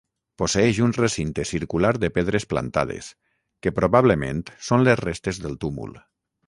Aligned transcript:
Posseeix 0.41 0.79
un 0.85 0.93
recinte 0.97 1.45
circular 1.49 1.91
de 2.05 2.09
pedres 2.17 2.49
plantades, 2.55 3.13
que 3.67 3.77
probablement 3.81 4.43
són 4.71 4.89
les 4.91 5.03
restes 5.09 5.45
del 5.47 5.65
túmul. 5.67 5.99